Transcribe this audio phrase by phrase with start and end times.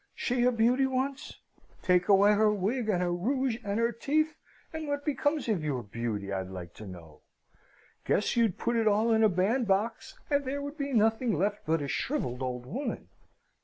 [0.15, 1.41] She a beauty once!
[1.83, 4.35] Take away her wig, and her rouge, and her teeth;
[4.73, 7.21] and what becomes of your beauty, I'd like to know?
[8.05, 11.83] Guess you'd put it all in a bandbox, and there would be nothing left but
[11.83, 13.09] a shrivelled old woman!"